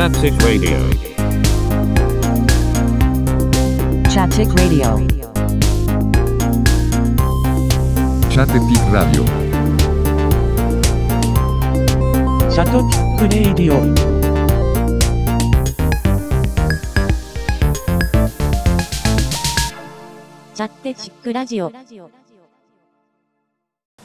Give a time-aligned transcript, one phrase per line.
[0.00, 0.78] Chaptic Radio.
[4.08, 4.96] Chaptic Radio.
[8.30, 9.26] Chattepic Radio.
[12.48, 13.82] シャトピックレイディオ
[20.54, 21.70] チャッテチックラジオ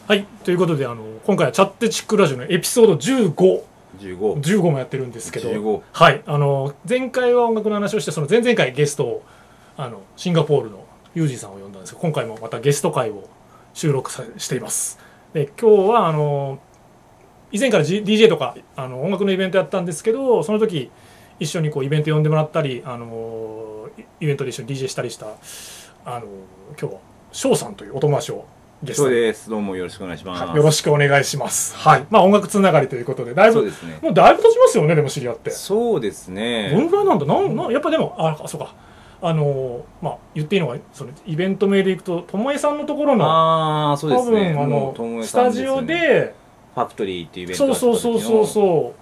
[0.07, 5.50] はいということであの今回はチャッテチックラジオのエピソード15 15 15もやってるんですけど。
[5.50, 6.21] 15はい。
[6.25, 9.24] あの前回は音楽の話をしてその前々回ゲストを
[9.78, 13.29] あのシンガポールのユージさんを呼んだんですけど今回もまたゲスト会を
[13.73, 15.00] 収録さしています。
[15.34, 16.60] で今日はあの
[17.51, 20.92] 以前から、G、DJ とかあの音楽のイベントやったんですけどその時
[21.39, 23.89] 一緒にこうイベント呼んでもらったりあの
[24.20, 25.28] イベントで一緒に DJ したりした
[26.06, 26.25] あの
[26.79, 27.00] 今日は
[27.32, 28.46] 翔さんというお友達を
[28.84, 29.50] ゲストにそうです。
[29.50, 31.75] どうもよろしくお願いします、はいよろしくお願いします。
[31.75, 32.06] はい。
[32.09, 33.72] まあ音楽つながりということで、だいぶ、ね。
[34.02, 35.50] もうだいぶ経ちますよね、でも知り合って。
[35.50, 36.72] そうですね。
[36.72, 37.25] どのぐらいなんだ？
[37.25, 38.73] なんなんやっぱでも、あ、あそうか。
[39.22, 44.53] あのーまあ言っていいのが、そのイベント名でいくと、ともえさんのところの、ああそうで多すね。
[44.53, 46.36] 分あの、えスタジオで
[46.76, 48.94] ファクトリーっていうイベントそうそうそうそううそ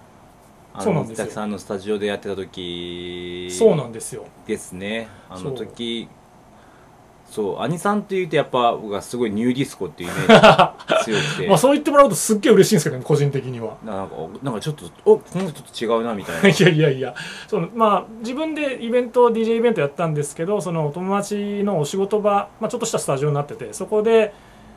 [0.72, 1.24] あそうなんですよ。
[1.24, 4.24] の水崎さんのスタジオでやってた時う、そうなんですよ。
[4.46, 5.08] ですね。
[5.28, 6.08] あの時
[7.30, 11.48] そう兄さんって言うとやっぱ僕はすごいニューディスコっていうイメージが強くて。
[11.48, 13.76] まあそう言ってもらうとすっげえ嬉しいんですけどね、個人的には。
[13.84, 16.48] なんかなんかちょっとおこの人と違うなみたいな。
[16.50, 17.14] いやいやいや。
[17.48, 24.32] そのまあ自分でイベント DJ イベントやったんですけどそのお友達のお仕事場、まあ、ちょっとしたスタジオになっててそこで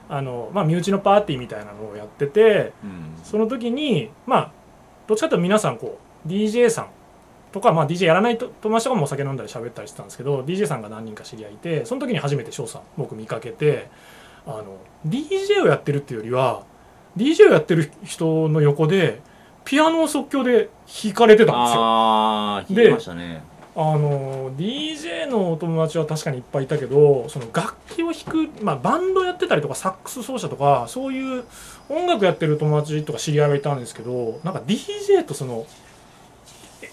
[0.09, 3.23] あの、まあ、身内のパーティーみたいなのをやっててうん。
[3.23, 4.51] その時にまあ
[5.05, 6.87] どっちかというと皆さんこう DJ さん
[7.57, 13.89] とか、まあ、DJ やらないと友達とかもお酒飲んだり喋ったりしてたんですけど DJ さんが何人か知り合いいてその時に初めて翔さん僕見かけて
[14.45, 14.77] あの
[15.07, 16.63] DJ をやってるっていうよりは
[17.17, 19.19] DJ をやってる人の横で
[19.65, 20.69] ピアノを即興で
[21.03, 22.83] 弾かれてたんですよ。
[22.83, 23.43] で弾きましたね
[23.75, 31.43] あの DJ のお友達は確かにいっぱいいたけどその楽器を弾く、まあ、バンドやってたりとかサックス奏者とかそういう
[31.87, 35.67] 音楽やってる友達とか知り合いがいたんですけどなんか DJ とその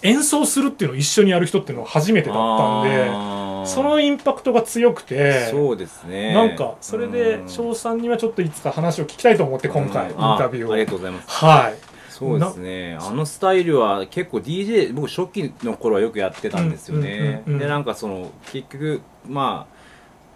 [0.02, 6.34] 演奏するっていうのを一緒にやる人っていうのは初めてだったんでそのインパクトが強くてそうですね。
[6.34, 7.48] なんかそれでうん。
[7.48, 10.72] 翔さんにはちょっといつか話を聞きたいと思って今回インタビューを。
[10.72, 11.28] ありがとうございます。
[11.28, 11.74] はい。
[12.10, 12.98] そうですね。
[13.00, 17.58] あのスタイルは結構 DJ 僕初期の頃はよくやってたんですよね、うんうんうんうん。
[17.58, 19.74] でなんかその結局まあ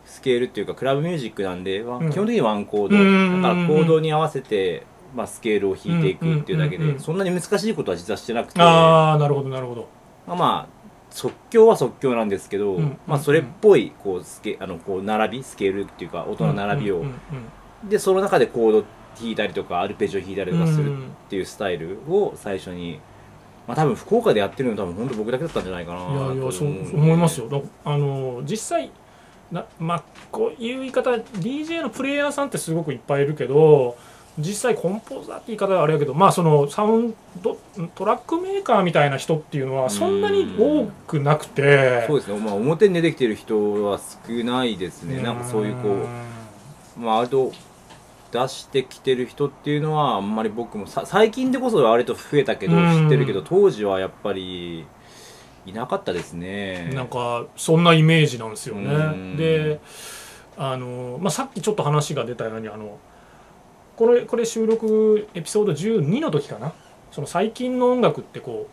[0.06, 2.10] スケールっていうかクラブミュージックなんで、わうん。
[2.10, 3.42] 基本的にワンコード、うんうんうんうん。
[3.42, 8.58] だからコードに合わせて、まあ、スケールを弾いていくっていうだけで、そんなに難しいことは実はしてなくて。
[8.58, 9.88] まああなるほどなるほど。
[10.26, 10.78] あまあ
[11.10, 17.04] 即興は即興なんですけど、うんまあ、それっぽいこうスケあのこう並びスケールっていうか音の並びを、
[17.88, 18.84] でその中でコード
[19.18, 23.00] 弾いたりとかアルペジオ弾いたりとかするうんっていうスタイルを最初に、
[23.66, 27.48] まあ多分福岡でやってるの多分本当僕だけだったんじゃないかないやいやそうと思いますよ。
[27.48, 28.90] だあの実際
[29.50, 33.96] なまあこういう言い方 DJ のプレイヤーさんってすごくいっぱいいるけど
[34.38, 37.58] 実際コンポーザーって言い方はあれやけどまあそのサウンド
[37.94, 42.04] トラックメーカーみたいな人っていうのはそんなに多くなくて。
[42.06, 45.20] そうですね、まあ、表に出てきてる人は少ないですね。
[45.20, 45.88] なんかそういうこ
[46.96, 47.52] うまあ割と
[48.30, 53.04] 出してきてる人っていうのはあんまり僕もさ最近でこそ割と増えたけどうん。
[53.04, 54.86] 知ってるけど当時はやっぱり
[55.66, 56.90] いなかったですね。
[56.94, 59.36] なんかそんなイメージなんですようねん。
[59.36, 59.80] で
[60.56, 62.98] あの、まあ、さっきちょっと話が出たようにあの
[63.98, 66.72] これこれ収録エピソード12の時かな。
[67.10, 68.68] その最近の音楽ってこ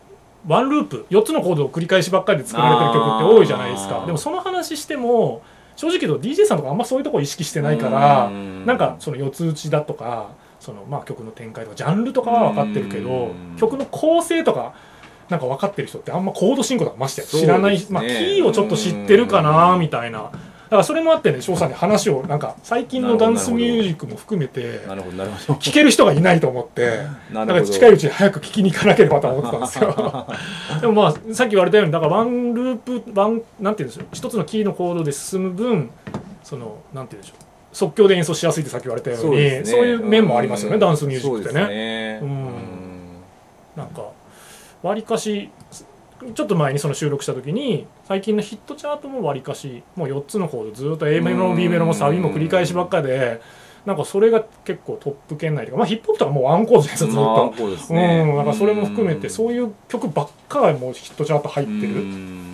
[0.46, 4.06] うワンループ4つのコードを繰り返しばっかりで作られてる曲って多いじゃないですか。
[4.06, 5.42] でもその話しても
[5.74, 8.64] 正直言うと DJ さんとかあんまそういうとこ意識してないからうん。
[8.64, 10.28] なんかその四つ打ちだとか
[10.60, 13.56] そのまあ曲の展開とかジャンルとかは分かってるけどうん。
[13.58, 14.74] 曲の構成とか
[15.28, 20.30] なんか分かってる人ってあんまコード進行とかましてや知らない、ねまあキーをちょっと知ってるかなみたいな
[20.66, 25.54] だからそれもあってね翔さんに話をなんか最近のダンスミュージックも含めてなるほどなるほど。
[25.60, 30.26] 聞ける人がいないと思って なだから近いうちに早く聞きに行かなければと思ってたんですよ。
[30.80, 35.90] でもまあさっき言われたようにだからワンループワンなんて言うんでしょう一つのキーのコードで進む分
[36.42, 39.88] そのなんて言うんでしょう即興で演奏しやすいってさっき言われたようにそう,、ね。
[39.88, 40.80] いう面もありますよね、うん。
[40.80, 41.74] ダンスミュージックってそうですね。
[41.74, 42.48] ねうん。
[43.76, 44.06] なんか
[44.82, 45.50] わりかし
[46.34, 53.40] ちょっと前にその収録した時に最近のヒットチャートもわりかしもう4つのコードずっと A メロも B メロもサビも繰り返しばっかで
[53.84, 57.50] なんかそれが結構トップ圏内とかまあヒップホップとかもうワンコードじゃないですかずっまあと。
[57.52, 62.00] こうん、なんかそれも含めてそういいう曲ばっかがもうヒットチャート入ってる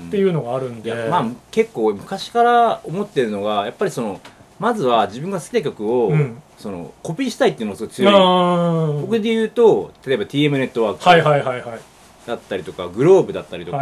[0.08, 0.82] っていうのがあるん。
[0.82, 4.20] でまあ結構昔から思ってるのがやっぱりその
[4.58, 6.43] まずは自分が好きな曲を、うん。
[6.58, 9.00] そのコピーしたいっていうのがすごい強い。
[9.00, 11.81] 僕で言うと例えば TM ネットワーク、はいはいはいはい
[12.27, 13.79] だったりとかグローブだったりとか、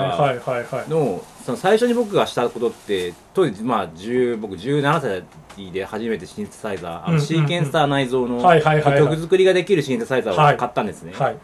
[0.89, 5.25] のその最初に僕がしたことって当時まあ10僕17
[5.57, 11.37] 歳で初めてシンセサイザー、あのシーケンサー内蔵の曲作りができるシンセサイザーを買ったんですね、はい。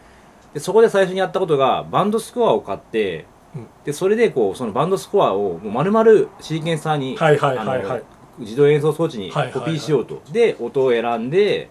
[0.53, 3.67] でそこで最初にやったことがバンドスコアを買って、うん。
[3.85, 7.15] でそれでこうそのバンドスコアをもう丸々シーケンサーに、
[8.39, 11.69] 自動演奏装置にコピーしようと、で音を選んで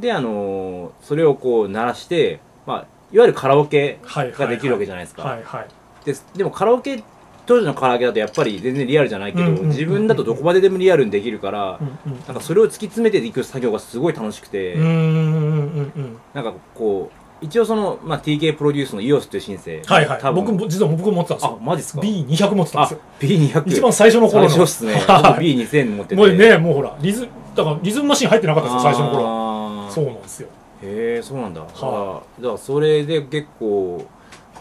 [0.00, 5.68] であのーそれをこう鳴らして、まあ、いわゆるカラオケはいができるわけじゃないですか、はいはい。
[6.04, 7.02] ででもカラオケ
[7.46, 12.20] 当時のカラオケだとやっぱり全然リアルじゃないけど、自分だとどこまででもリアルにできるから、うんうん。
[12.26, 16.16] なんかそれを突き詰めていく作業がすごい楽しくて、うんうんうんうん。
[16.34, 20.34] なんかこう一応その、まあ、TK プロデュースの EOS というシンセはいはい。
[20.34, 23.00] 僕も実は僕も持ってたんですあよマジっすか？B200 持ってたんですよ。
[23.02, 24.48] あ B200 一番最初の頃の。
[24.48, 24.94] 最初っすね。
[24.94, 26.14] 僕 はい B2000 持ってて。
[26.16, 29.90] もうねもうほらリズだからリズムマシン入ってなかったんですよ最初の頃。
[29.90, 30.48] そうなんですよ
[30.82, 34.06] へえそうなんだ、はだからだからそれで結構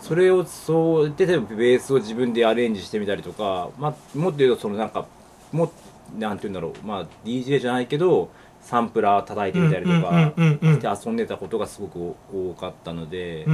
[0.01, 5.07] それをそうで例えばベースを自分でアレンジしてみたりとか、まあ、もっと言うとそのなんか
[5.51, 5.71] も
[6.17, 6.85] なんて言うんだろう。
[6.85, 8.29] まあ DJ じゃないけど
[8.61, 13.45] サンプラー叩いてみたりとかして遊んでたことがすごく多かったので、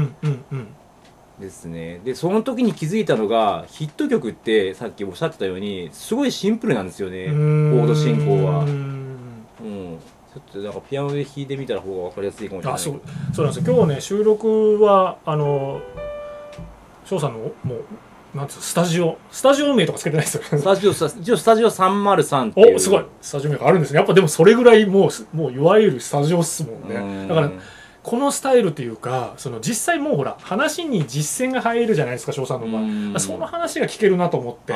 [1.40, 2.00] ですね。
[2.04, 7.28] でその時に気づいたのがヒット曲ってさっきおっしゃってたようにすごいシンプルなんですよね。
[7.28, 8.64] コード進行は。
[8.64, 9.98] うん
[10.34, 12.76] ちょっとなんかピアノで弾いてみたら方が分かりやすいかもしれない。
[12.76, 13.02] あそう
[13.34, 13.74] そうなんですよ。
[13.76, 15.82] 今日ね収録はあの
[17.04, 20.44] 翔さんのもうなんていうのスタジオスタジオ名とかつけてないですよ。
[20.44, 22.76] スタジオスタ一応スタジオ303っていう。
[22.78, 23.06] おすごい。
[23.22, 23.98] スタジオ名があるんですね。
[23.98, 27.24] やっぱでもそれぐらいもうすもういわゆるスタジオっすもんうん。
[27.24, 27.52] ねだから
[28.02, 32.82] このスタイルっていうかその実際もうほら話に実践が入るじゃないですか翔さんの場合。
[32.84, 33.20] うん。
[33.20, 34.74] その話が聞けるなと思って。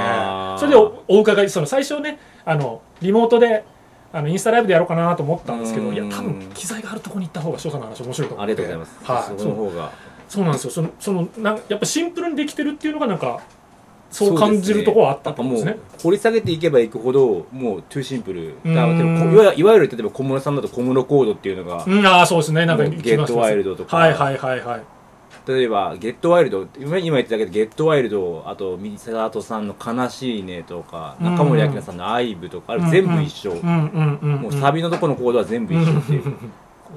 [0.60, 3.64] それでおお伺いその最初ねあのリモートで
[4.16, 5.94] あのインスタライブでやろうかなと思ったんですけどうん。
[5.94, 8.56] いや多分機材があるところに行った方が翔さんの話面白いと思あって。
[8.56, 9.40] りがとうございます、はい。
[9.42, 9.92] その方が。
[10.30, 10.72] そうなんですよ。
[10.72, 13.42] そのそのなんやっぱシンプルにできてるっていうのがなんか
[14.10, 15.66] そう感じるところはあったと思うんです。
[15.66, 18.56] ね掘り下げていけばいくほどもうトゥーシンプル。
[18.64, 18.74] うん。
[18.74, 22.66] だいわいわゆる例えば小室さんだと小室コードっていうのが、うんああそうですね。
[22.66, 23.98] なんかゲットワイルドとか。
[23.98, 24.95] はいはいはいはい
[25.48, 36.26] 例えばゲットワイルド今今言ってたけどゲットワイルドあとミサダトさんの悲しいねとかうん中森明菜さんのアイブとかあれ全部一緒、もうサビのとこのコードは全部一緒っていう。
[36.26, 36.30] う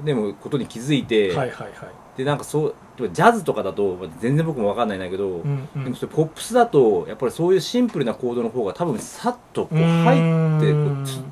[0.02, 1.72] んでもことに気づいて、はいはいはい。
[2.16, 5.84] でなんかそうジャズとかだとまあ全然僕も分かんないんだけど、うんうん。
[5.84, 10.74] でもそれポップスだとやっぱりそういうシンプルなコードの方が多分さっとこう入って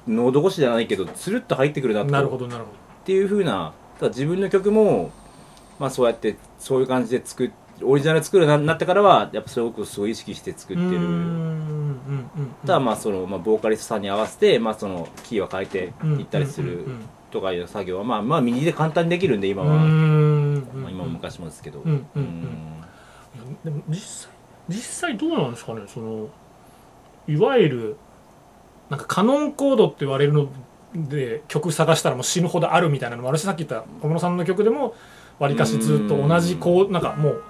[0.09, 2.11] 喉越しじゃないけどつるっと入ってくるなと。
[2.11, 5.11] なるほどなるほっていう風なだから自分の曲も、
[5.79, 7.51] まあ、そうやってそういう感じで作っ
[7.83, 11.01] オリジナル作るようになってからはやっぱそういうことをすごい意識して作ってる。
[12.63, 16.87] ただまあその、まあ、ボーカリストさんに合わせて、まあ、そのキーは変えていったりする
[17.31, 19.89] とかいう作業はまあまあ右で簡単にできるんで今は、うんうん
[20.75, 20.83] うん。
[20.83, 22.23] まあ、今も昔もですけど、うんうん。
[22.23, 23.59] うん。
[23.63, 24.33] でも実際
[24.69, 25.83] 実際どうなんですかね？
[25.87, 26.29] その
[27.29, 27.97] いわゆる
[28.89, 30.49] なんかカノンコードって言われるの
[30.95, 34.95] で曲探したらもう死ぬほどあるみたいなのもあるしさっき言った小室さんの曲でも
[35.39, 37.43] わりかしずっと同じこうなんかもう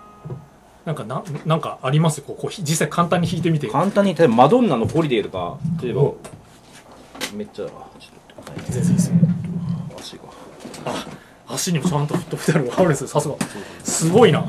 [0.84, 2.22] なんかななんかあります？
[2.22, 3.68] こうこうひ実際簡単に弾いてみて。
[3.68, 6.16] 簡単に例えばマドンナの「ホリデー」とか例えばお
[7.34, 9.16] めっちゃちょっと全然いいですよ
[9.98, 10.22] 足が。
[11.48, 13.34] 足にもちゃんとフットペダルがあるんですよさすが。
[13.82, 14.40] すごいな。
[14.40, 14.46] は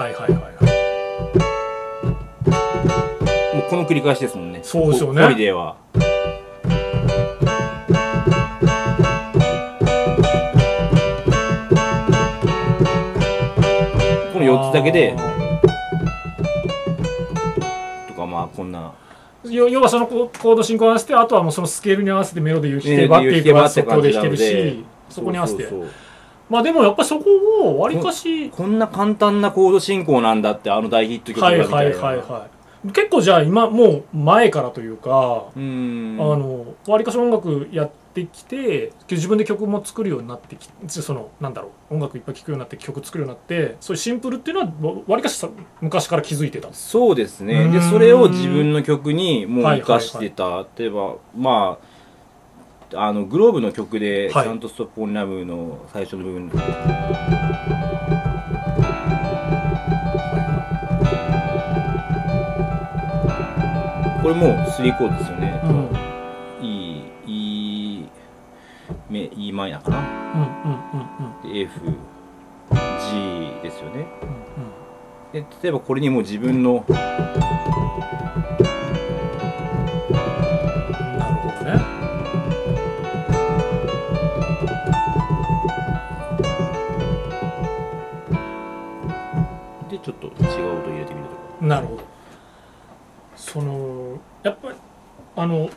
[0.00, 0.38] いはいはいは
[3.52, 3.56] い。
[3.56, 4.60] もうこの繰り返しですもんね。
[4.62, 5.22] そうですよね。
[5.22, 5.76] ホホリデーは
[14.38, 15.16] この4つだけで。
[18.08, 18.92] とかまあこんな。
[19.44, 25.68] 要要はそのココード進行合わせてあとはもうそのスケールに合わせてメロディーを弾けばっていうのは即興で弾けるしそこに合わせて。
[26.48, 27.24] まあでもやっぱそこ
[27.62, 31.64] をわりかしこんな簡単なコード進行なんだってあの大ヒット曲みたいな。
[31.66, 32.58] はいはいはい
[32.92, 45.48] 結構じゃあ今もう前からというか、あのわりかし音楽やってきて自分で曲も作るようになってきそのなんだろう音楽いっぱい聴くようになって曲作るようになってそういうシンプルっていうのはわわりかしさ
[45.80, 46.72] 昔から気づいてた。
[46.72, 47.68] そうですね。
[47.68, 51.78] でそれを自分の曲にもうはい生かしてた、例えばま
[52.94, 54.44] ああのグローブの曲で「はい。
[54.44, 56.50] ちゃんとストップオンラブの最初の部分。
[64.22, 65.97] これもう3コードですよね、うん
[69.10, 69.98] E マイナーかな？
[69.98, 71.08] うんうん
[71.42, 71.90] うんで F G
[73.62, 74.06] ですよね。
[75.32, 76.96] うんで例えばこれにもう自分のな
[81.28, 81.72] るほどね。
[89.90, 91.66] でちょっと違う音入れてみるとか。
[91.66, 92.02] なるほど。
[93.36, 94.74] そのやっぱり
[95.36, 95.70] あの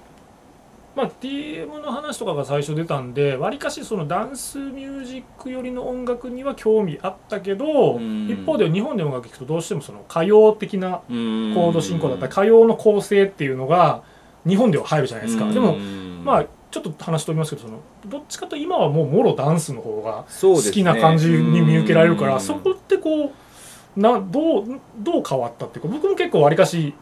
[1.01, 8.29] まあ TM の話とかが最初出たんでわりかしそのダンスミュージック寄りの音楽には興味あったけどうん。
[8.29, 14.03] 一方で日本で音楽聴くとどうしてもその歌謡的なココード進行だったり歌謡の構成っていうのが
[14.48, 15.51] 日本では入るじゃないですか。
[15.51, 22.62] でもまあちょっと話飛びますけどそのどっちかと今はもうもろダンスの方が好きな感じに見受けられるからそ,、うん。
[22.62, 26.93] こってこうなどうどう変わったっていうか僕も結構わりかし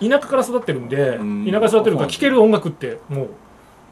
[0.00, 1.44] 田舎から育ってるんでうん。
[1.46, 3.28] 田舎から育ってるから聴ける音楽ってもう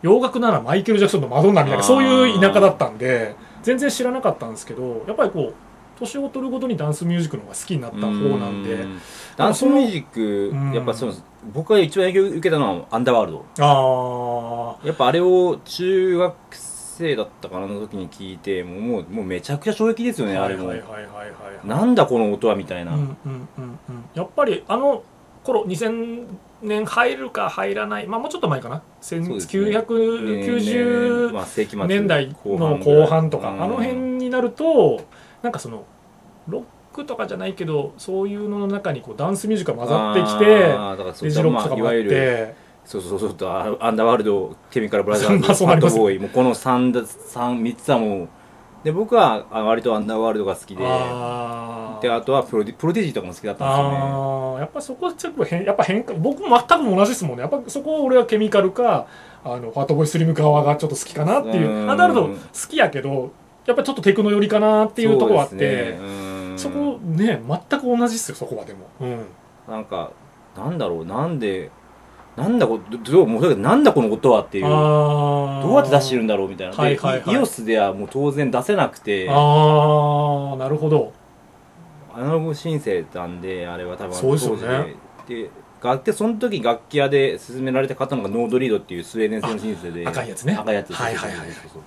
[0.02, 5.54] 洋楽ならマイケル・ジャクソンのマドンナみたいなそういう田舎だったんで全然知らなかったんですけどやっぱりこう
[5.98, 9.00] 年を取るごとにダンスミュージックの方が好きになった方なんでうん。
[9.36, 10.72] ダンスミュージックうん。
[10.72, 11.12] やっぱその
[11.52, 13.44] 僕が一番影響を受けたのはアンダーワールド。
[13.58, 20.72] あやっぱあれを中学生だったかなの時に聞いてもうもうめちゃくちゃ衝撃ですよあねあれも。
[21.64, 24.04] なんだこの音はみたいな、うんうんうんうん。
[24.14, 25.02] やっぱりあの
[25.44, 26.26] 頃2000
[26.62, 28.82] 年入るか入らないまあもうちょっと前かな？
[29.00, 29.34] そうですね。
[29.70, 33.50] 1990まあ、世紀末年代の後半とか。
[33.50, 35.02] あの辺になると
[35.42, 35.84] なんかその
[36.48, 40.44] ロックとかじゃないけどそういうのの中にこうダンスミュージックが混ざってきて
[41.24, 42.70] レジロックとかもあって。
[42.82, 43.30] そうそうそう
[43.80, 48.28] アンダーワールドケミカルブラザーズファットボーイもうこの 3, 三三つはもう
[48.84, 54.60] で僕はあ割とアンダーワールドが好きでであとはプロディプロディジーとかも好きだったんですよね。
[54.60, 57.42] やっぱそこちょっと変やっぱ変化僕も全く同じですもんね。
[57.42, 59.06] やっぱそこ俺はケミカルか
[59.44, 61.68] あのファットボーイスリム側がちょっと好きかなっていう。
[61.68, 61.90] うん。
[61.90, 62.34] アダルト好
[62.68, 63.32] きやけど
[63.66, 65.98] やっぱちょっとテクノ寄りかなっていうところはあって。
[66.56, 66.74] そね。
[66.74, 69.26] こね全く同じっすよそこはでも、うん、
[69.68, 70.12] なんか
[70.56, 71.70] なんだろうなんで
[72.40, 74.64] なんだこどどうもうなんだこの音はっていう。
[74.64, 77.34] どあうやって出してるんだろうみたいな、ではいはいはい。
[77.34, 79.28] イオスではもう当然出せなくて。
[79.28, 79.32] あ
[80.54, 81.12] あなるほど。
[82.14, 84.96] アナログ申請なんであれは多分そうですよね。
[85.28, 85.42] で。
[85.42, 85.50] で
[85.82, 90.06] 楽器その時楽器屋で勧められたのがノードリードっていうスウェーデン製のシンセで。
[90.06, 90.54] あ赤いやつね。
[90.54, 91.38] 赤いやつはいはいはい。
[91.38, 91.82] そうそうそう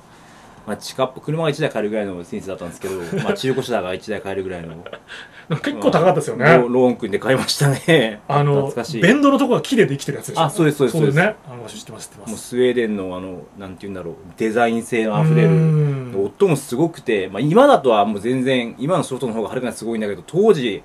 [0.65, 4.75] まあ、近っ車が1台買えるぐらいのシンセだったんですけど、まあ、中古車が1台買えるぐらいの。
[5.62, 8.22] 結構高かったですよね、ロローン組んで買いましたね。
[8.29, 9.01] あの懐かしい。
[9.01, 10.41] ベンドのとこが木でできてるやつでしょ。
[10.41, 11.15] あそうですそうですそうです。
[11.17, 11.36] ね。
[11.51, 16.24] あの知ってます知ってまもうすスウェーデンのあのなんて言うんだろうデザイン性のあふれうるん。
[16.25, 20.82] 音もすごくて、まあ、今だとはもう全然今のソフトの方がはるかにすごいんだけど当時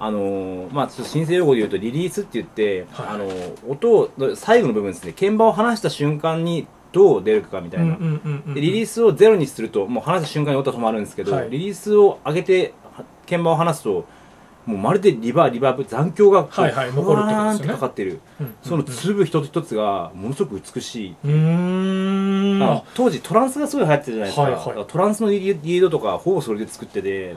[0.00, 3.06] あのーまあちょっと申請用語で言うとリリースって言って、はい。
[3.08, 7.96] あのー音を最後の部分ですね鍵盤を離した瞬間にどう出るかみたいな、
[8.54, 11.50] リリースをゼロにするともう離した瞬間に音が止まるんですけど、はい。
[11.50, 14.06] リリースを上げては鍵盤を離すと
[14.66, 22.62] もうまるでリバーリバーブ残響がはいはい残るってかかってる、うんその粒一つ一つがものすごく美しい、うーん。
[22.62, 24.86] ああ当時トランスがすごい流行ってたじゃないですか,、はいはい。
[24.86, 27.36] トランスのリリードとかほぼそれで作ってて。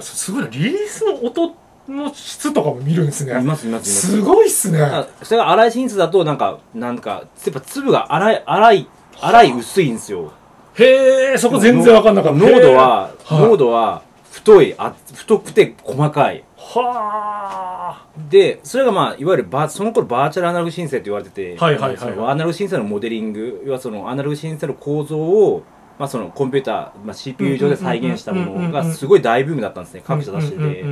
[0.00, 0.48] すごいな。
[0.48, 1.54] リリースの音
[1.88, 3.32] の質とかも見るんですね。
[3.32, 4.06] いますいますいます。
[4.12, 4.80] すごいっすね。
[4.82, 10.32] あそれが粗いシンスだとなんかなんかやっぱ粒が粗い粗い粗い薄いんですよ。
[10.74, 12.38] へえそこ全然わかんなかった。
[12.38, 16.44] 濃度は、濃度は太いあ太くて細かい。
[16.56, 25.64] はでそれがまあいわゆるバーその頃バーチャルアナログ申請って言われてて、はいはいはいアナログ申請のモデリング要はそのアナログ申請の構造を
[25.98, 30.84] まあ、そのコンピューター、まあ、CPU 上で再現したものがすごい大ブームだったんですね各社出してて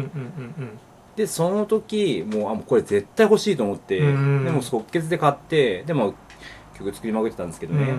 [1.17, 6.15] でその時もうあもうこれ絶対欲しいと思ってでも即決で買ってでも
[6.75, 7.93] 曲作りまくってたんですけどね、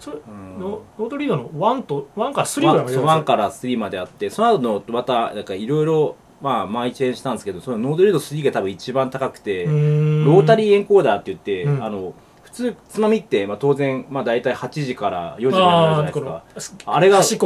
[0.00, 12.14] それうんノートリードの1と1から3ぐらいまで1から3まであってその後のまたなんかいろいろまあ毎チェンしたんですけどそのノードリード3が多分一番高くて、ロータリーエンコーダーって言って、うんあの
[12.52, 16.78] 普通つまみって、まあ、当然、まあ、大体8時から4時まであるじゃないですか。
[16.86, 17.36] ああれがそ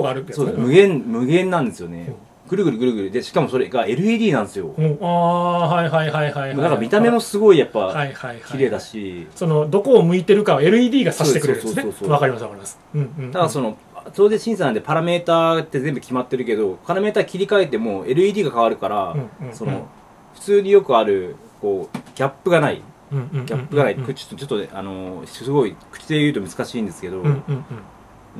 [0.44, 2.14] う無限無限なんですよね、
[2.48, 3.10] ぐるぐるぐるぐる。
[3.10, 4.82] でしかもそれが LED なんですよ、う。
[4.82, 11.82] んああはいはいはいはいはいだから見た目もすごいやっぱはいはいはい綺麗だし、そのどこを向いてるかを LED が指してくれるんですね。
[11.82, 12.78] そうそうそうそうわかりますわかります。
[12.94, 13.32] うんうんうん。
[13.32, 13.76] ただその
[14.14, 19.16] 当然審査なんでパラメーターって全部決まってるけどパラメーター切り替えても LED が変わるから、
[19.52, 19.88] その
[20.34, 22.82] 普通によくあるこうギャップがない
[23.14, 27.30] ギャップがない、うんちょっとあのすごい口で言うと難しいんですけど、な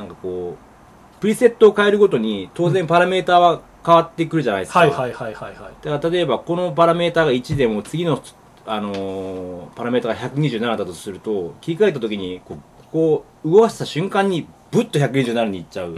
[0.04, 5.85] んかこうプリセットを変えるごとに当然パラメーターは変わってくるじゃないですか、はいはいはいはいはい。
[5.85, 8.23] だから例えばこのパラメーターが1でも次の、
[8.66, 12.59] あのーパラメーターが127だとすると切り替えた時にこう
[12.93, 15.95] こう動かした瞬間にブッと127にいっちゃう、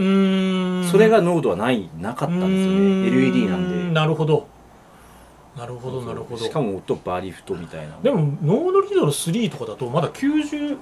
[0.91, 3.07] それが濃度はないなかったんですよね。
[3.07, 3.93] LED なんで。
[3.93, 4.47] なるほど
[5.57, 6.43] なるほどなるほど。
[6.43, 7.97] しかも音バリフトみたいな。
[8.01, 10.77] でもノードリードの3とかだとまだ9090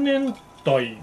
[0.00, 0.34] 年
[0.64, 0.98] 代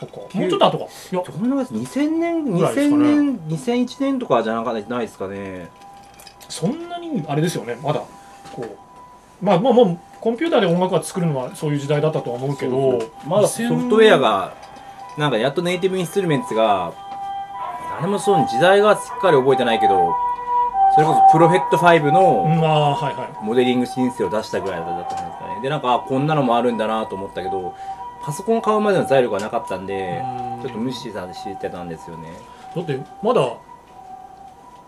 [0.00, 0.84] そっかもうちょっと後か。
[0.84, 1.22] いや。
[1.22, 3.04] どんな感じ2000年2000ぐらいですかね。
[3.04, 5.68] 年2001年とかじゃなかないですかね。
[6.48, 7.76] そんなにあれですよね。
[7.82, 8.00] まだ
[8.52, 9.44] こう。
[9.44, 14.52] まあまあまあコンピューターで音楽が作るのはそういう時代だったとは思うけどまだソフトウェアが
[15.16, 16.92] なんかやっとネイティブインストゥルメンツが
[18.00, 20.12] 誰もそう時代がしっかり覚えてないけど
[20.98, 25.60] それこそプロフェット5うのモデリング申請を出したぐらいだったんですかね。
[25.62, 27.72] でなんかあこんなのもあるんだなと思ったけど
[28.20, 30.62] パソコン買うまでの財力がなかったんでうん。
[30.62, 32.32] ちょっと無視されてたんですよね。
[32.74, 33.48] だってまだ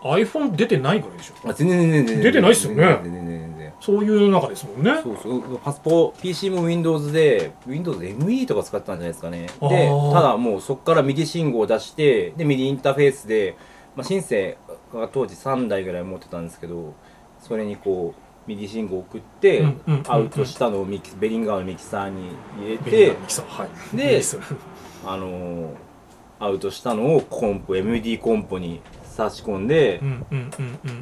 [0.03, 1.49] iPhone 出てないぐらいでしょ。
[1.49, 2.99] あ全然全然全然出てないっすよね。
[3.03, 4.99] 全然全然そういう中ですもんね。
[5.01, 5.59] そうそう。
[5.59, 9.47] パソコン PC も Windows で WindowsME とか使ってたんじゃないですかね。
[9.61, 13.55] あでーただもうそこから MIDI 信号を出してで MIDI インターフェースで、
[13.95, 14.57] まあ、シンセ
[14.99, 16.93] が当時3台ぐらい持ってたんですけど
[17.39, 18.13] それにこ
[18.47, 19.63] う MIDI 信号を送って、
[20.07, 23.15] アウトしたのをミキベリンガーのミキサーに入れて
[23.93, 24.21] で
[25.05, 25.91] あのー
[26.41, 30.01] アウトしたのをコンポ MD コンポに差し込んで、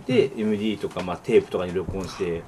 [0.05, 2.43] で MD とか、まあ、テープとかに録音して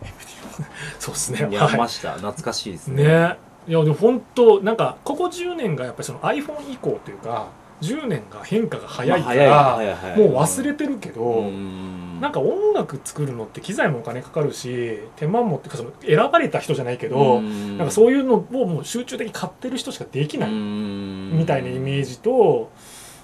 [1.00, 3.04] そうですねやりまはした、懐かしいですいね。
[3.04, 3.38] ね。
[3.68, 7.48] いやでも本当なんかここ10年がやっぱりその iPhone 以降というか
[7.82, 9.78] 10年が変化が早いから
[10.16, 12.20] もう忘れてるけど、うん。
[12.22, 22.72] なんか音楽作るのって機材もお金かかるし手間もってかその選ばれた人じゃないけど、なんかそういうのをもう集中的に買ってる人しかできないみみたいなイメージと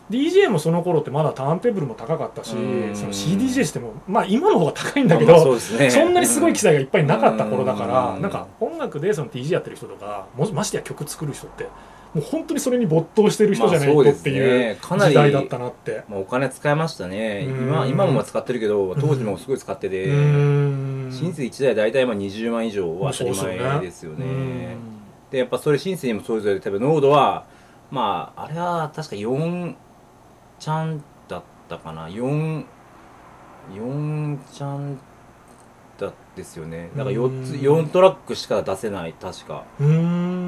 [0.09, 2.95] DJ もその頃ってまだターンテーブルも高かったしうん。
[2.95, 8.21] その CDJ してもまあ今の方が高いんだけど、まあそんなにすごい機材がいっぱいなかった頃だから、うん。
[8.23, 11.67] なんか音楽でその DJ やってる人とかもましてや曲作る人って
[12.13, 16.03] もう本当にそれに没頭してる人じゃないとっていう時代だったなって。
[16.09, 17.45] まあ、お金使いましたね。
[17.47, 17.67] うん。
[17.67, 24.77] 今今も使ってるけど当時もすごい使ってて、うーんシンセ1台大体まあ20万以上は当たり前ですよね。
[25.31, 27.45] でやっぱそれシンセにもそれぞれ多分濃度は
[27.91, 29.75] まああれは確か4
[30.59, 32.07] ちゃんだったかな。
[32.07, 32.63] 44
[34.51, 34.97] ちゃん
[35.99, 36.89] だですよね。
[36.95, 39.63] だから4つうん4トラックしか出せない確か。
[39.79, 39.87] うん。
[39.87, 39.95] うー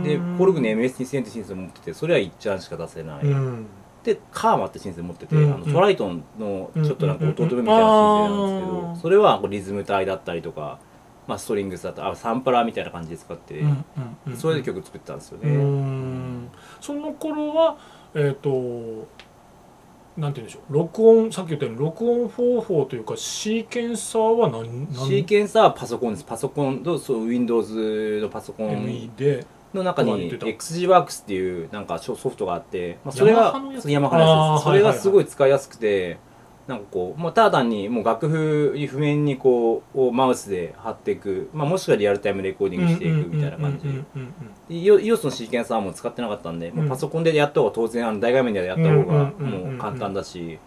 [0.01, 3.65] んでコルグに MS2000 ってシンセ持っててそれは1ちゃんしか出せない、うん。
[4.03, 10.79] でカーマってシンセ持ってて、うんあのトライトンのちょっとなんか弟分みたいなシンセなんですけうんど、それはこうリズム体だったりとか、
[11.27, 13.85] まあ、ストリングスだったりあサンプラーみたいな感じで使って、うんうん
[14.27, 16.49] うんそれで曲作ってたんですようーね、ん。
[16.79, 17.77] その頃は
[18.15, 19.07] えっ、と
[20.17, 20.74] なんて言うんでしょう。
[20.74, 25.08] 録音さっき言ったように録音方法というかシーケンサーは何何？
[25.08, 26.26] シーケンサーはパソコンです。
[26.26, 33.54] パソコンとそう Windows のパソコ ME ンでの中に XGWorks っていうなんかソフトがあって、まあ、それが
[33.86, 34.63] ヤマハのやつ。
[34.63, 36.17] それがすごい使いやすくて
[36.69, 43.88] なんかこう、まあ、ただ単にもう楽譜に譜面にこうをマウスで貼っていく、まあ、もしくはリアルタイムレコーディングしていくみたいな感じ。
[43.88, 44.34] うんうんうんうん
[44.71, 50.60] イオ EOS のシーケンサーも使ってなかったんで、もうパソコンでやった方が当然あの大画面でやった方がもう簡単だし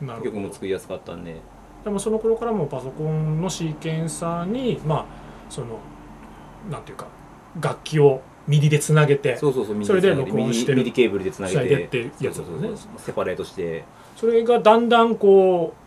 [0.00, 1.36] 曲も作りやすかったんで
[1.84, 5.06] でもその頃からもパソコンのシーケンサーにまあ
[5.48, 5.78] その
[6.68, 7.06] なんていうか
[7.60, 13.84] 楽器をミディでつなげてそうそうそうそれで録音してミディケーブルでつなげてってやつだよねセパレートして
[14.16, 15.84] それがだんだんこう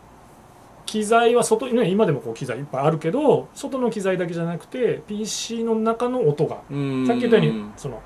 [0.86, 6.56] 機材は外、ね、今でもこう機材いっぱいあるけど外の機材だけじゃなくて PC の中の音が。
[6.56, 8.00] さっき言ったようにその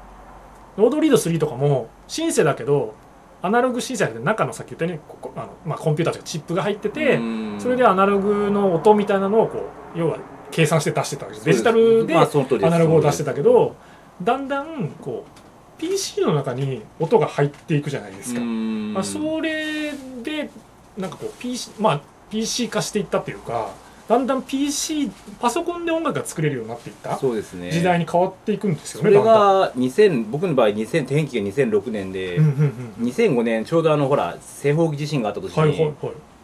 [0.77, 2.95] ロードリード3とかもシンセだけど
[3.41, 7.21] アナログシンセで中のさっき言ったようにここあの、まあ、コンピューターとかチップが入ってて
[7.59, 10.19] それでアナログの音みたいなのをこう要は
[10.51, 11.47] 計算して出してたわけです。
[11.47, 12.27] デジタルでア
[12.71, 13.77] ナログを出してたけど
[14.23, 15.41] だんだんこう
[15.83, 18.40] PC の中に音が入っていくじゃないですか。
[18.40, 19.92] まあ、それ
[20.23, 20.49] で
[20.97, 23.71] なんかこう PC, まあ、PC 化していったっていうか
[24.09, 27.73] だんだん PC パソコンで音楽が作れるようになっていったそうですね。
[27.73, 29.35] 時代に変わっていくんですよそれねだんだん。
[29.35, 33.09] が2000僕の場合2000転機が2006年で、うんうんうん。
[33.09, 35.95] 2005年ちょうどあのほら西方地震があった年に、はいはいはい。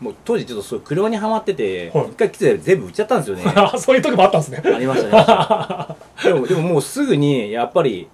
[0.01, 2.07] もう当時ちょっとそう車にはまってて、はい。
[2.09, 3.45] 一回機材全部売っちゃったんですよね。
[3.55, 4.63] あ そういう時もあったんですね。
[4.65, 6.33] ありましたね。
[6.33, 8.09] でもでももうすぐにやっぱり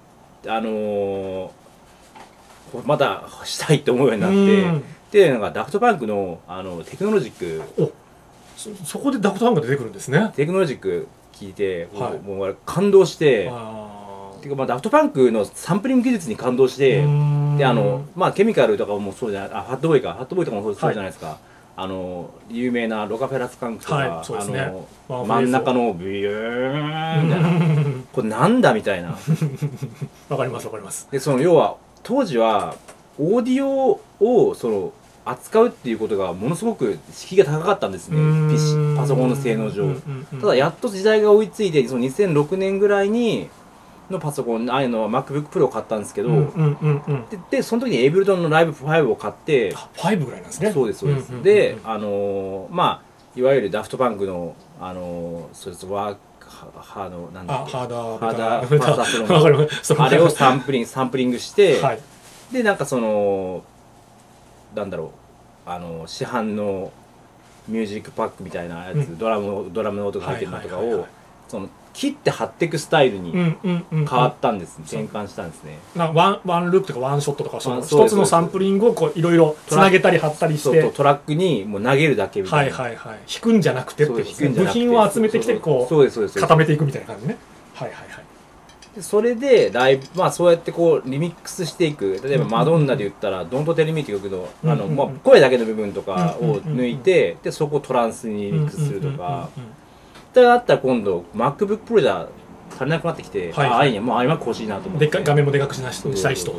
[0.46, 1.50] あのー
[2.85, 4.85] またしたいって思うようになって、うん。
[5.12, 7.62] でなんかダフトパンクのあのテクノロジック。
[8.57, 10.33] そそこでダクトハンが出てくるんですね。
[10.35, 12.18] テクノロジック聞いて、はい。
[12.26, 20.14] もう感動してあてかまあダフトパンクのサンプリング技術に感動して、ーであのまあケミカルとかもそうじゃないあハットボーイか。
[20.14, 21.38] ハットボーイとかもそうそうじゃないですか、
[21.76, 24.60] あの有名なロカフェラスカンクとか、はいそうですね。
[24.60, 28.02] あの真ん中のビューンみたいな。
[28.12, 29.16] これなんだみたいな。
[30.28, 31.08] わかりますわかります。
[31.10, 32.76] でその要は当時は
[33.18, 34.92] オーディオをその
[35.24, 38.18] 扱うっていうことがものすごく敷居が高かったんですね。
[38.96, 39.94] パソコンの性能上。
[40.40, 43.48] ただやっと時代が追いついてその2006年ぐらいに
[44.10, 47.26] のパソコンああいうのは MacBookPro を買ったんですけど、うんうんうんうん。
[47.28, 50.72] ででその時にエイブルトンのライブ5を買ってあ5ぐらいなんですね。
[50.72, 51.42] そうですそうです、んんんん。
[51.42, 57.72] であのーまあいわゆるダフトパンクのあのーそワークははのなんだあっけ？
[57.72, 59.84] ハーダーハーダーベタハーダーそのわかります。
[59.84, 61.98] そのあれをサンプリング サンプリングして、はい。
[62.52, 63.62] でなんかその
[64.74, 65.12] なんだろ
[65.66, 66.92] うあの市販の
[67.66, 69.18] ミュージックパックみたいなやつ、うん。
[69.18, 71.10] ドラムドラムの音が入ってるのとかを、はいはいはいはい。
[71.48, 75.78] その切って貼っていくスタイルに変わったんです、転換したんですね。
[75.94, 80.83] なワンワンループとかワンショットとか一つのサンプリングをこういろいろつなげたり貼ったりして。
[80.83, 84.12] そうトラックにもう投げるだけみたはいいな、はいはい弾くんじゃなくてって
[84.48, 87.37] 部品を集めてきてこそう固めていくみたいな感じね。
[87.74, 88.24] はいはいはい。
[88.96, 92.20] でそれでライブまあそうやってこうリミックスしていく。
[92.24, 99.12] 例えばうんマドンナで言ったら「ドントテルミーって曲のあの、うんまあ、声だけの部分とかを抜いてでそこをトランスにリミックスするとか。
[99.12, 99.48] うんうんうんうん
[100.34, 102.28] ってなったら今度 MacBook Pro じゃ
[102.72, 105.06] 足りなくなってきて、はいああいいねもう iMac 欲しいなと思って。
[105.06, 106.52] でっかい画面もでかくしなししたい人。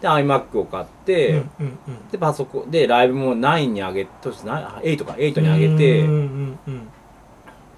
[0.00, 2.08] で iMac を買って、うんうんうん。
[2.10, 6.88] でパソコンでライブも9に上げとしてな8か8に上げて、うんうんうん。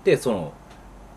[0.05, 0.55] でその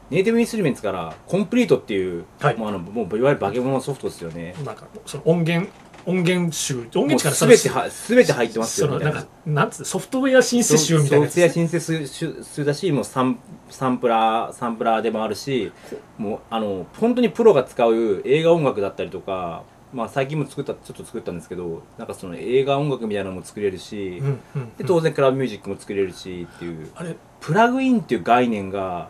[0.10, 2.58] ネイティブインストゥルメンツからコンプリートっていう、はい。
[2.58, 4.54] もうあのもういわゆる化け物ソフトですよね。
[4.60, 5.72] うんなんかその音源
[6.06, 9.12] 音源集音源からすべてはすべて入ってますよみたいな。
[9.12, 11.34] そのなんかなんつうソフトウェアシンセ集みたいなやつ。
[11.34, 13.40] ソフトウェアシンセス数だしもうサン
[13.70, 15.72] サンプラーサンプラーでもあるし
[16.18, 19.64] もうあの本当にプロが使う映画音楽だったりとか
[19.94, 24.76] まあ最近も作ったちょっと作ったんですけどなんかその映画音楽みたいなのも作れるし、うんうんうん。
[24.78, 26.92] で当然クラブミュージックも作れるしっていう。
[26.96, 29.10] あれプラグインっていう概念が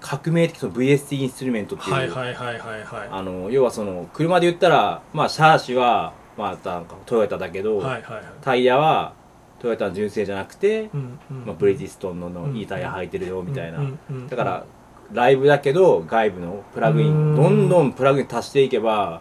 [0.00, 3.08] 革命的その VST インストゥルメントっていう、はいはいはいはいはい。
[3.10, 8.22] あの要はその車で言ったらまあシャーシはまあなんかトヨタだけど、はいはいはい。
[8.40, 9.14] タイヤは
[9.58, 12.34] トヨタの純正じゃなくて、うんうんまあ、ブリヂストンのうん。
[12.34, 14.64] のいいタイヤ履いてるよみたいな、うんうんうんだから
[15.12, 17.32] ライブだけど外部のプラグイうん。
[17.34, 19.20] ンどんどんプラグイン足していけば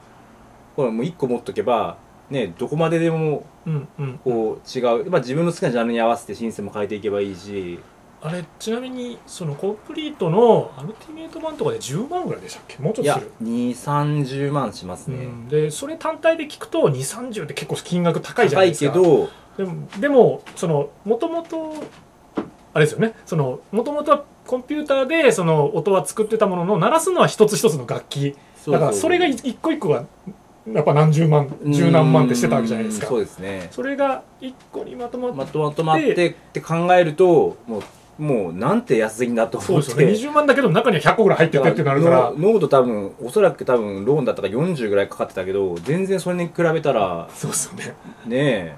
[0.76, 1.98] これもう1個持っとけば
[2.30, 4.20] ねどこまででもうんうん。
[4.24, 7.80] こう違う、まあ、自分の好きなジャンルに合わせてシンセも変えていけばいいし
[8.22, 12.82] あれちなみにそのコンプリートのアルティメイト版とかで10万ぐらいでしたっけ？
[12.82, 13.32] もうちょっとする。
[13.44, 18.92] 2 3 0万しますね、うん、でそれ単体で聞くと2 3 0って結構金額高いじゃな高いいですか。
[18.92, 21.76] けどでもでもそのもともと
[22.74, 23.14] あれですよね。
[23.26, 28.36] そのもともとはコンピューターでその音は作ってたものの鳴らすのは一つ一つの楽器。
[28.68, 30.06] だからそれが一個一個が
[30.68, 33.06] やっぱ何十万十何万ってしてたわけじゃないですか。
[33.06, 33.68] うんそうですね。
[33.72, 37.84] それが一個にまとまって、まとまってって考えるともう
[38.18, 39.90] もうなんて安いんだと思って。
[39.90, 40.32] そうですよね。
[40.32, 42.18] 20万だけど中には100個ぐらい入っててってなるから。
[42.38, 47.84] ノノート多分おそらく多分ローンだったから40ぐらいかかってたけど全然それに比べたらそうですよね。
[47.86, 47.96] ね
[48.34, 48.76] え。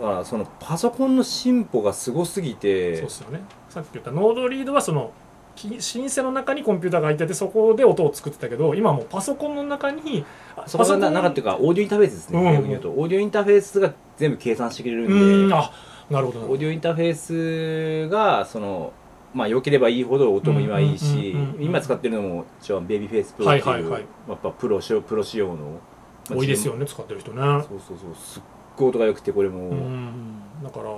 [0.00, 3.40] だからそのパソコンの進歩がすごすぎそうてですよね。
[3.68, 5.12] さっき言ったノードリードはその
[5.54, 10.24] きシンセの中にコンピューターが入っててそこで音を作ってたけど今もうパソコンの中に
[10.66, 12.46] そこがな中っていうかオーディオインターフェースですね、うん。
[12.46, 15.12] オーディオインターフェースが全部計算してくれるんで。
[15.12, 15.52] うん。
[15.52, 15.70] あ
[16.10, 16.40] なるほど。
[16.40, 18.92] オーディオインターフェースがその
[19.32, 24.04] まあ良ければいいほど音も今いいし今使ってるのも一応ベビーフェイスプロっていう、はいはいはい。
[24.28, 27.40] やっぱプロ仕様プロ仕様の、まあ多いですよね使ってる人ね。
[27.40, 28.42] そうそうそうすっ
[28.76, 30.90] ごい音が良くてこれも、うんだから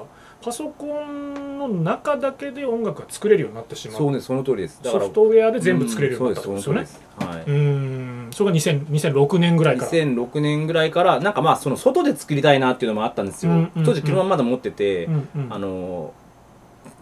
[0.43, 4.83] パソコンの中だけで音楽が作れるようになってしまそううねその通りです。
[4.83, 6.87] だからソフトウェアで全部作れるようになったんですよね。
[7.19, 7.45] はい。
[7.47, 9.91] うんそれが2000 2006年ぐらいから。
[9.91, 13.85] 2006年ぐらいからなんかまあその外で作りたいなっていうのもあったんですよ、うんうんうん。
[13.85, 15.53] 当時車まだ持ってて、うんうん。
[15.53, 16.15] あの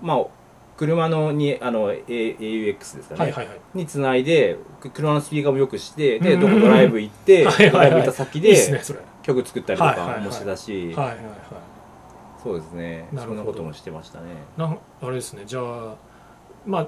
[0.02, 0.24] まあ
[0.76, 3.60] 車のにあの AUX ですかね、はいはいはい。
[3.74, 6.40] につないでく車のスピーカーもよくしてでうん。
[6.40, 7.70] どこドライブ行って はいはいはい。
[7.70, 8.82] ドライブ行った先で
[9.22, 10.92] 曲作ったりとかもしてたし。
[10.96, 11.16] はいはいはい。
[12.42, 13.06] そうですね。
[13.16, 14.28] そんなこともしてましたね。
[14.56, 15.42] なんあれですね。
[15.44, 15.94] じゃあ
[16.66, 16.86] まあ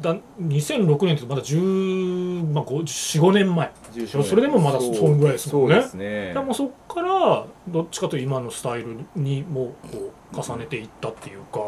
[0.00, 3.70] だ2006年ってまだ10、まあ、45年前
[4.06, 5.74] それでもまだそそんぐらいですもんね。
[5.74, 6.32] そうですね。
[6.32, 11.60] でもそこからどっちかというと今のスタイルにもこう重ねていったっていうか。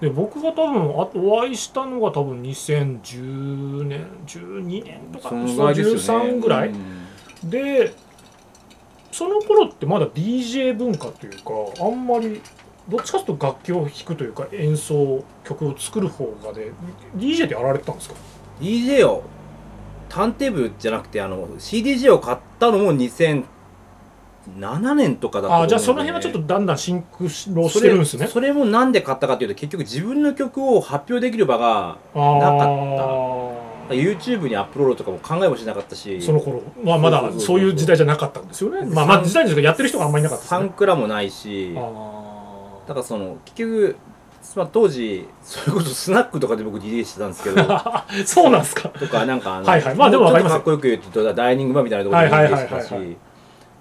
[0.00, 5.82] で僕が多分あお会いしたのが多分2010年12年とかそのぐらいね。
[5.82, 6.72] 13ぐらい、う
[7.46, 7.50] ん。
[7.50, 7.94] で
[9.12, 12.40] その頃ってまだ DJ 文化というかあんまり
[12.88, 16.72] どっちかというと楽器を弾くというか演奏曲を作る方がで
[17.16, 18.14] DJ ってやられてたんですか
[18.60, 19.22] ？DJ を
[20.08, 23.44] ターンテーブルじゃなくてあの CDJ を買ったのも2007
[24.94, 27.28] 年とかだったと思うんでああじゃあその辺はちょっとだんだんシンクロ
[27.68, 28.26] そしてるんですね。
[28.26, 36.20] れそれもなんで買ったかというと結局自分の曲を発表できる場がなか YouTube にアップロードとかも考えもしなかったし。
[36.20, 36.62] その頃。
[36.84, 38.84] まあまだそういう時代じゃなかったんですよね。
[38.84, 41.74] まあまあ時代ですけどやってる人があんまりいなかったですサンねクラもないし。
[41.76, 41.80] あ
[42.92, 43.96] だからその結局
[44.56, 47.62] まあ、当時それこそスナックとかで僕 DJ してたんですけど。
[48.26, 48.88] そうなんですか。
[48.88, 49.94] とかなんかあのはいはい。
[49.94, 52.82] まあでもわかっとかっこよく言うとダイニングバーみたいなところではいはい DJ はいはい。
[52.82, 53.16] してたし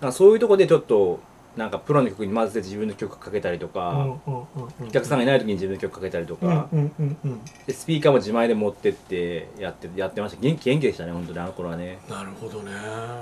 [0.01, 1.19] なんかそういうところでちょっと
[1.57, 7.41] なんかプロの曲に混ぜて自分の曲かけたりとか、うんうんうんうんお客さんがいない時に自分の曲かけたりとか、うんうんうんうん。
[7.65, 10.41] でスピーカーも自前で持ってってやってやってました。
[10.41, 11.99] 元気元気でしたね本当にあの頃はね。
[12.07, 12.71] なるほどね。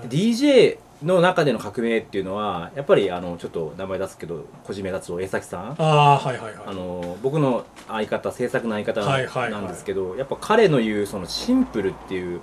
[0.10, 5.76] DJ の中での革命っていうのはやっぱりあのちょっと名前出すけど個人名出すと江崎さん。
[5.78, 6.64] ああはいはいはい。
[6.66, 9.52] あの僕の相方制作の相方はいはいはい。
[9.52, 12.42] なんですけど、やっぱ彼の言うそのシンプルっていう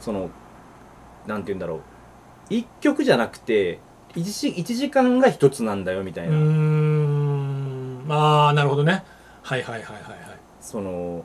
[0.00, 0.30] その
[1.26, 1.80] なんて言うんだろう。
[2.50, 3.78] 一曲じゃなくて
[4.14, 8.06] 1時 ,1 時間が一つなんだよみたいうな、ーん。
[8.08, 9.04] ああなるほどね。
[9.42, 10.18] はいはいはいはいはい。
[10.62, 11.24] その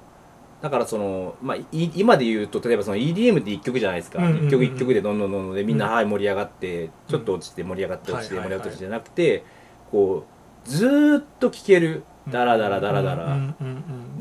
[0.64, 5.92] だからその、まあ、い今で言うと例えばその EDM って1曲じゃないですか、うんうんうん1曲1曲でどんどんどんどんでみんな、うん。
[5.92, 9.44] はい盛り上がってちょっと落ちて盛り上がって落ちて盛り上がって落ちてじゃなくて
[9.92, 10.26] こ
[10.66, 13.38] うずーっと聴けるダラダラダラダラ。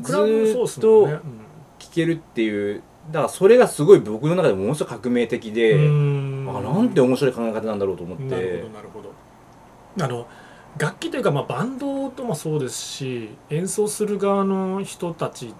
[0.01, 1.19] ずっすもんね。
[1.79, 6.47] 聴けるっていうだからそれがすごい僕の中でものすごい革命的で、うん。
[6.49, 9.13] あなんて面白い考え方なんだろうと思っなるほてどなるほど。
[10.03, 10.27] あの
[10.77, 15.53] 楽器というか、まあ、バンドともそうですし演奏する側の人たち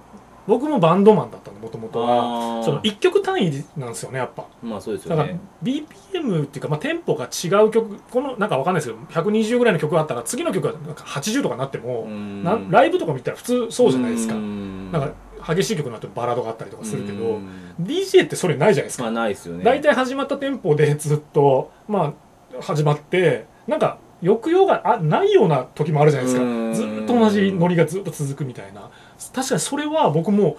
[0.47, 4.45] 僕もバンドマンだったんでもともとはその1曲単位なんですよねやっぱ。
[4.61, 12.43] まあそうですだからよね BPM っていうか、まあ、テンポが違う曲このなんかわかんないですけど120ぐらいの曲があったら次の曲がなんか80とかなっても、うん。
[12.43, 14.91] なライブとか見たら普通そうじゃないですか、うん。
[14.91, 17.49] なんか激しい曲の後バラードがあったりとかするけど、うん。
[17.81, 19.03] DJ ってそれないじゃないですか。
[19.03, 19.63] まあないですよね。
[19.63, 22.13] 大体始まったテンポでずっとま
[22.57, 26.43] あ始まってなんか抑揚があないような時もあるじゃないですか。
[26.43, 26.73] うん。
[26.73, 28.89] ずっと同じノリがずっと続くみたいな。
[29.33, 30.57] 確かにそれは僕も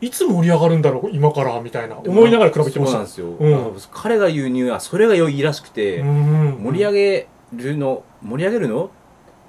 [0.00, 2.92] いつ盛り上がるんだろう今からみたいな思いながら比べてました。
[2.92, 3.76] そうなんですよ、うん。
[3.92, 8.90] 彼が言うにはそれが良いらしくて、盛盛り上げるの盛り上げるの？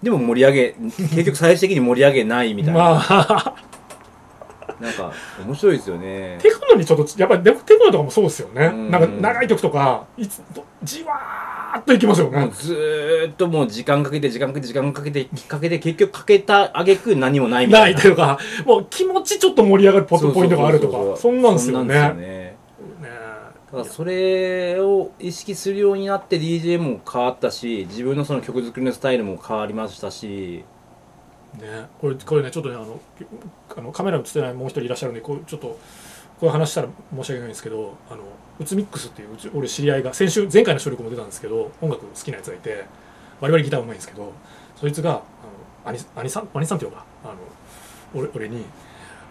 [0.02, 3.56] でも盛り上げ 結局最終的に盛り上げないみたいな、まあ。
[4.80, 5.12] なんか
[5.44, 6.38] 面白いですよね。
[6.40, 8.68] テクノにちょっとやっぱりテクノとかもそうですよね。
[8.68, 8.92] うん。
[8.92, 10.42] なんか長い曲とかいつ
[10.84, 12.50] じわーっといきますよね。
[12.54, 17.88] ずーっともう時間かけて時間かけて時間かけてかけて結局かけたあげく何もないみたな。
[17.90, 21.94] いいなというかもう気持ちちょっと盛り上がるポポイントがあるとかそんなんですよね。
[21.94, 22.34] なんですよね。
[22.34, 22.58] ね。
[23.68, 30.64] だからそれを意識するようになって DJ も変わったし自分のその曲作りのスタイルも変わりましたし。
[31.60, 33.00] ね、これこれねちょっとねあの
[33.76, 35.80] あのカメラ映ってないもう一人いらっしゃるんでこうちょっと
[36.40, 38.24] これ話したら申し訳ないんですけどあの
[38.60, 42.86] うつミックスっていううち俺知り合いが先週前回の収録も出たんですけど音楽好きなやつがいて
[43.40, 44.32] 我々ギターうまいんですけど
[44.76, 45.12] そいつが
[45.86, 47.34] あの兄兄さん兄さんっていうかあの
[48.16, 48.66] 俺俺に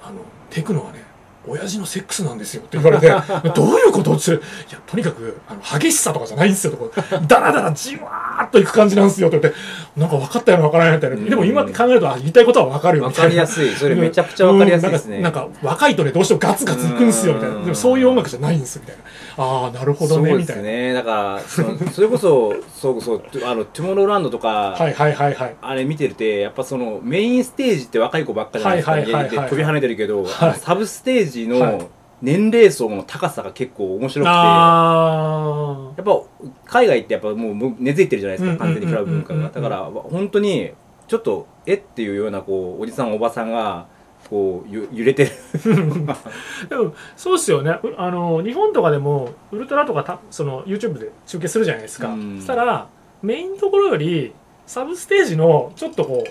[0.02, 1.02] あの「テクノはね
[1.46, 3.08] 親父のセックスなんですよ」って言われて
[3.54, 4.30] 「どういうこと?」って。
[4.32, 4.40] いや
[4.86, 9.58] とにかくあの激しさとかじゃないんですよ」とか「ダラダラじわーっといく感じなんですよ」って言って。
[9.96, 11.16] なんか分かったような分からないみたいな。
[11.16, 11.24] うん。
[11.24, 13.28] でも今って考えるとあ言いたいことは分かるよ分みたいな。
[13.28, 13.70] かりやすい。
[13.74, 15.16] それめちゃくちゃ分かりやすいですね。
[15.16, 15.22] うん。
[15.22, 17.56] なんか若いとねどうしてもガツガツいくんですよみたいな。
[17.56, 17.64] うん。
[17.64, 19.02] でもそういう音楽じゃないんですよみたいな
[19.38, 20.92] ああなるほどねそうですね。
[20.92, 25.56] だからそれこそそうそうあのトゥモローランドとか、はいはいはいはい。
[25.60, 30.54] あれ見てるてやっぱそのメインステージって若い子ばっかじゃないですか、はいはいはい飛び跳ねてるけど、はい。
[30.54, 31.78] サブステージはい。
[31.78, 31.90] の
[32.22, 36.22] 年齢層の高さが結構面白くて、あやっぱ
[36.64, 39.50] 海外ってやっぱもう根付いてるじゃないですか完全にクラブ文化が。
[39.50, 40.70] だから本当に
[41.08, 43.86] ちょっとえっていうようなこうおじさんおばさんが
[44.28, 45.30] こうゆ 揺れてる。
[45.54, 46.06] ー
[46.68, 47.78] でもそうですよね。
[47.82, 52.36] うあの日本とかでもウルトラとかたその YouTube で中継するじゃないですか、うん。
[52.38, 52.88] そしたら
[53.22, 54.32] メインのところより
[54.66, 56.24] サブステージのちょっとこ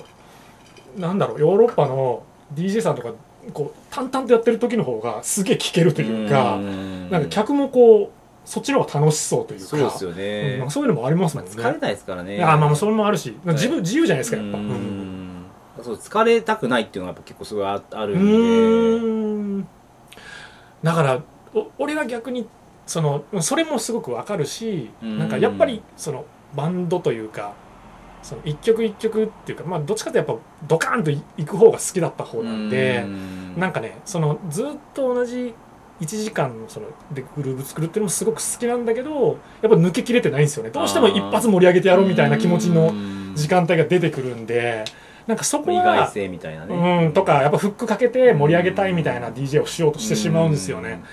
[0.97, 3.11] うなんだろうヨーロッパの DJ さんとか
[3.53, 7.09] こう淡々とやってる時の方がすげえ聴けるというか、ん。
[7.09, 8.09] なんか客もこう
[8.45, 9.65] そっちの方が楽しそうというか。
[9.65, 10.17] そうですようん。
[10.17, 12.43] ねなんか、そういうのもありますもんね、疲れないですからね。
[12.43, 13.35] あまあそれもあるし。
[13.45, 15.14] 自分自由じゃないですかやっぱ、ううんん
[15.83, 18.97] そう疲れたくないっていうのがやっぱ結構すごいああるうんー
[19.59, 19.67] ん。
[20.83, 21.21] だから
[21.53, 22.47] お俺は逆に
[22.85, 25.19] そのそれもすごくわかるしうん。
[25.19, 27.53] なんかやっぱりそのバンドというか
[28.23, 33.55] その一曲一曲っていうかまあどっちかというとやっぱドカーンといく方が好きだった方なんでうん。
[33.59, 35.53] なんかねそのずっと同じ
[36.01, 40.69] 1時間のそのでグルーブ作るっていうのもすごく好きなんだけどやっぱ抜けきれてないんですよね。
[40.69, 42.91] どうしても一発盛り上げてやろうみたいな気持ちの
[43.33, 44.83] 時間帯が出てくるんで
[45.27, 47.05] なんかそこ意外は性みたいなね。
[47.05, 51.03] うんとかやっぱフックかけて盛り上げたいみたいな DJ をしようとしてしまうんですよね。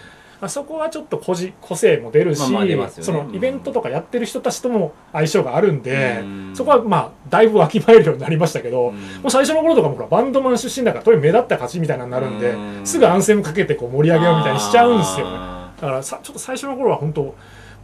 [0.40, 2.76] まあそこはちょっと個人個性も出るし、まあね。
[2.90, 6.52] そのイベントとかやってる人たちとも相性があるんで、うん。
[6.54, 8.94] そこはまあだいぶわきまえるようになりましたけど、うん。
[8.94, 12.86] もう最初の頃とかもほらバンドマン出身だからとに目立った勝ちみたいなのになるんで、うん。
[12.86, 15.36] すぐアンセムかけてこう盛り上げようみたいにしちゃうんですよね。
[15.38, 17.34] あだからさちょっと最初の頃は本当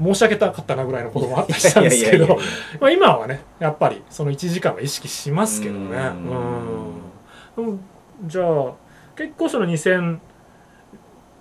[0.03, 2.39] 申し訳なかったなぐらいのこともあったりしたんーですけど。
[2.91, 6.13] 今はねやっぱりその1時間は意識しますけどね。
[7.57, 7.81] うん。
[8.27, 8.73] じゃあ
[9.17, 10.19] 結構その2000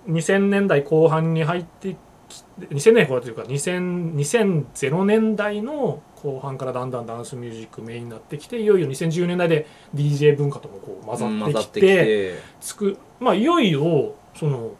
[0.08, 1.96] 2000年代後半に入って
[2.28, 11.16] きて2000年後半というか2000 2000年代の後半からだんだんダンスミュージックメインになってきていよいよ2010年代で DJ 文化ともこう混
[11.52, 14.72] ざってきて,、てつくまあいよいよその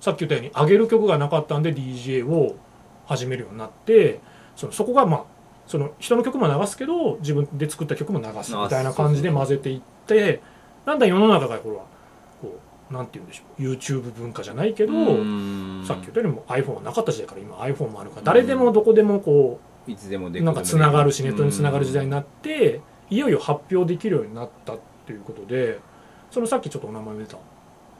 [0.00, 2.56] さっき言ったように上げる曲がなかったんで DJ を
[3.06, 4.20] 始めるようになって
[4.54, 5.24] そのそこがまあ
[5.66, 10.40] その人の曲も流すけど自分で作った曲も流すみたいな感じで混ぜていって
[10.84, 11.82] だんだん世の中がこれは
[12.40, 12.58] こ
[12.90, 25.80] うなんて言うんでしょう YouTube 文化じゃないけど、さっき言ったように iPhone はなかった時代から今 iPhone もあるから誰でもどこでもこいつでもなんかつながるしネットにつながる時代になっていよいよ発表できるようになったっていうことで
[26.30, 27.38] そのさっきちょっとお名前出た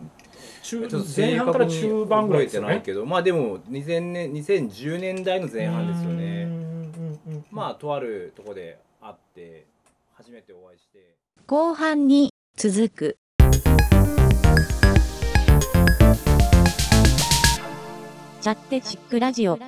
[0.63, 2.69] 中ちょっと前半から中盤ぐらいですよね？
[2.69, 6.49] 覚えてないけどまあでも2000年2010年代の前半ですよね。
[7.51, 9.67] まあとあるとこで会って
[10.13, 11.15] 初めてお会いして。
[11.47, 13.17] 後半に続く。
[18.45, 19.59] チャッテチックラジオ。